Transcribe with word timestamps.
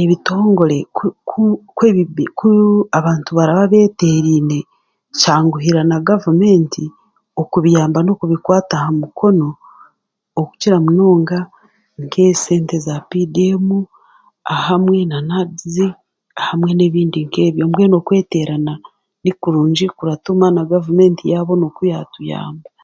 Ebitongore 0.00 0.78
kub 0.96 1.14
kubi 1.76 2.24
ku 2.38 2.50
abantu 2.98 3.30
baraba 3.38 3.64
beetereine, 3.72 4.58
kyanguhira 5.20 5.80
na 5.90 5.98
gavumenti 6.08 6.84
okubiyamba 7.42 7.98
n'okubikwata 8.02 8.74
aha 8.78 8.90
mukono 9.00 9.48
okukira 10.40 10.76
munonga 10.84 11.38
nk'esente 12.02 12.76
za 12.86 12.96
PDM 13.08 13.66
hamwe 14.66 14.98
na 15.10 15.18
NAADS 15.28 15.74
hamwe 16.46 16.70
n'ebindi 16.74 17.20
nk'ebyo. 17.26 17.62
Mbwene 17.68 17.94
okweterana 18.00 18.72
hamwe 18.74 18.90
nikurungi 19.22 19.84
kiratuma 19.96 20.46
na 20.54 20.62
gavumenti 20.72 21.22
yaabona 21.32 21.64
oku 21.68 21.82
yaatuyamba. 21.90 22.68